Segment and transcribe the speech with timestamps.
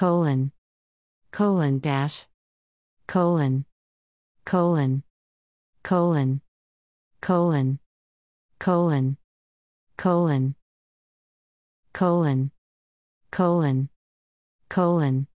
[0.00, 0.50] colon
[1.30, 2.26] colon dash
[3.06, 3.66] colon
[4.46, 5.02] colon
[5.82, 6.40] colon
[7.20, 7.78] colon
[8.58, 9.18] colon
[9.98, 10.54] colon
[11.92, 12.50] colon
[13.30, 13.88] colon
[14.70, 15.26] colon